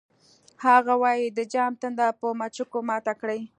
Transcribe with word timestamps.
هغه 0.65 0.93
وایی 1.03 1.25
د 1.37 1.39
جام 1.53 1.71
تنده 1.81 2.07
په 2.19 2.27
مچکو 2.39 2.79
ماته 2.89 3.13
کړئ 3.21 3.41